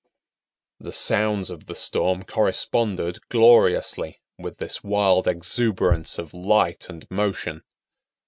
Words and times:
The 0.79 0.91
sounds 0.93 1.51
of 1.51 1.67
the 1.67 1.75
storm 1.75 2.23
corresponded 2.23 3.19
gloriously 3.29 4.19
with 4.35 4.57
this 4.57 4.83
wild 4.83 5.27
exuberance 5.27 6.17
of 6.17 6.33
light 6.33 6.87
and 6.89 7.05
motion. 7.11 7.61